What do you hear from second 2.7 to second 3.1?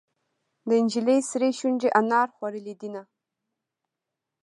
دينهه.